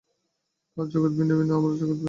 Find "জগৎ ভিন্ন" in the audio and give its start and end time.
0.87-1.31, 1.71-1.99